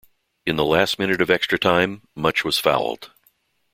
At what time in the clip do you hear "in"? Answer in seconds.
0.47-0.55